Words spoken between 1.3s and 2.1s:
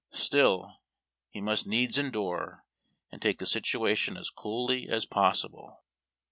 must needs